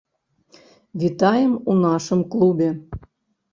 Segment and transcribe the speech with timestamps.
[1.03, 2.69] Вітаем у нашым клубе!